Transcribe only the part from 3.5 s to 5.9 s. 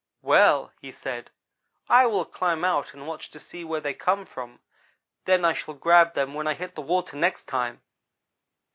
where they come from; then I shall